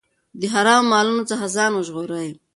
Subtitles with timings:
[0.39, 2.29] د حرامو مالونو څخه ځان وژغورئ.